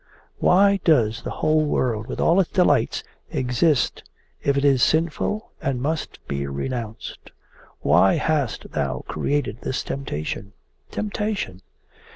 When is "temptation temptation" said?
9.83-11.61